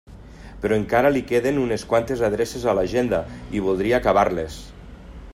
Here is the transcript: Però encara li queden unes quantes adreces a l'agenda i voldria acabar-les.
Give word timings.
Però 0.61 0.77
encara 0.79 1.11
li 1.15 1.21
queden 1.31 1.59
unes 1.63 1.83
quantes 1.91 2.23
adreces 2.29 2.65
a 2.71 2.75
l'agenda 2.79 3.19
i 3.59 3.61
voldria 3.67 3.99
acabar-les. 3.99 4.57